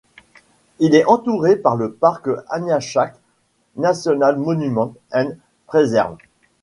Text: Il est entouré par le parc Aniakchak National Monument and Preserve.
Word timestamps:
Il 0.79 0.95
est 0.95 1.05
entouré 1.05 1.55
par 1.57 1.75
le 1.75 1.93
parc 1.93 2.27
Aniakchak 2.49 3.15
National 3.75 4.35
Monument 4.39 4.95
and 5.13 5.33
Preserve. 5.67 6.17